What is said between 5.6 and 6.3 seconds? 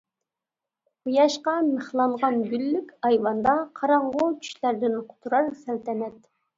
سەلتەنەت.